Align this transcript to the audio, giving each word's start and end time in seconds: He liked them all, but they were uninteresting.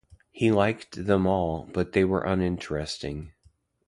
He 0.31 0.49
liked 0.51 1.05
them 1.05 1.27
all, 1.27 1.69
but 1.71 1.91
they 1.93 2.03
were 2.03 2.23
uninteresting. 2.23 3.33